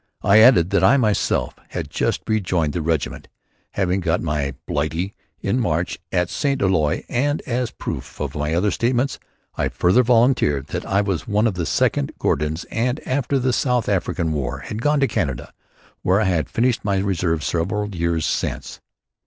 I 0.23 0.39
added 0.39 0.71
that 0.71 0.83
I 0.83 0.97
myself 0.97 1.53
had 1.69 1.91
just 1.91 2.23
rejoined 2.27 2.73
the 2.73 2.81
regiment, 2.81 3.27
having 3.73 3.99
got 3.99 4.19
my 4.19 4.55
"Blighty" 4.65 5.13
in 5.41 5.59
March 5.59 5.99
at 6.11 6.31
St. 6.31 6.59
Eloi 6.59 7.03
and 7.07 7.43
as 7.43 7.69
proof 7.69 8.19
of 8.19 8.33
my 8.33 8.55
other 8.55 8.71
statements 8.71 9.19
I 9.59 9.69
further 9.69 10.01
volunteered 10.01 10.69
that 10.69 10.87
I 10.87 11.01
was 11.01 11.27
one 11.27 11.45
of 11.45 11.53
the 11.53 11.65
2nd 11.65 12.17
Gordons 12.17 12.63
and 12.71 12.99
after 13.07 13.37
the 13.37 13.53
South 13.53 13.87
African 13.87 14.33
War 14.33 14.61
had 14.61 14.81
gone 14.81 14.99
to 15.01 15.07
Canada 15.07 15.53
where 16.01 16.19
I 16.19 16.23
had 16.25 16.49
finished 16.49 16.83
my 16.83 16.97
reserve 16.97 17.43
several 17.43 17.93
years 17.95 18.25
since. 18.25 18.81